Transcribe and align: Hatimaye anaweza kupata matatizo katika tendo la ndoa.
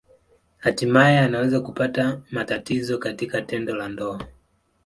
Hatimaye 0.57 1.19
anaweza 1.19 1.59
kupata 1.59 2.21
matatizo 2.31 2.97
katika 2.97 3.41
tendo 3.41 3.75
la 3.75 3.89
ndoa. 3.89 4.27